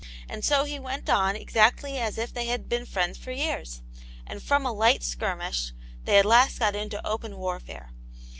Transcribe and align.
And 0.27 0.43
so 0.43 0.63
he 0.63 0.79
went 0.79 1.11
on 1.11 1.35
exactly 1.35 1.99
as 1.99 2.17
if 2.17 2.33
they 2.33 2.45
had 2.47 2.67
been 2.67 2.87
friends 2.87 3.19
for 3.19 3.29
years, 3.29 3.83
and 4.25 4.41
from 4.41 4.65
a 4.65 4.73
light 4.73 5.03
skirmish 5.03 5.73
they 6.05 6.17
at 6.17 6.25
last 6.25 6.57
got 6.57 6.75
into 6.75 7.05
open 7.05 7.37
warfare. 7.37 7.91